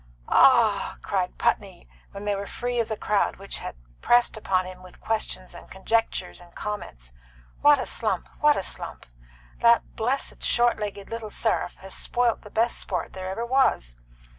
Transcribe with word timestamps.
"Ah 0.27 0.93
h 0.93 0.97
h!" 0.97 1.01
cried 1.03 1.37
Putney, 1.37 1.87
when 2.09 2.25
they 2.25 2.33
were 2.33 2.47
free 2.47 2.79
of 2.79 2.87
the 2.87 2.97
crowd 2.97 3.35
which 3.35 3.61
pressed 4.01 4.35
upon 4.35 4.65
him 4.65 4.81
with 4.81 4.99
questions 4.99 5.53
and 5.53 5.69
conjectures 5.69 6.41
and 6.41 6.55
comments. 6.55 7.13
"What 7.61 7.77
a 7.77 7.85
slump! 7.85 8.27
what 8.39 8.57
a 8.57 8.63
slump! 8.63 9.05
That 9.59 9.95
blessed, 9.95 10.41
short 10.41 10.79
legged 10.79 11.11
little 11.11 11.29
seraph 11.29 11.75
has 11.85 11.93
spoilt 11.93 12.41
the 12.41 12.49
best 12.49 12.79
sport 12.79 13.13
that 13.13 13.25
ever 13.25 13.45
was. 13.45 13.95